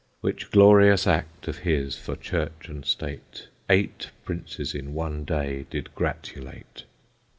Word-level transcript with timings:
Which 0.21 0.49
glorious 0.49 1.05
act 1.05 1.47
of 1.47 1.59
his 1.59 1.95
for 1.95 2.15
church 2.15 2.67
and 2.67 2.83
state 2.83 3.49
Eight 3.69 4.09
princes 4.25 4.73
in 4.73 4.95
one 4.95 5.25
day 5.25 5.67
did 5.69 5.93
gratulate. 5.93 6.85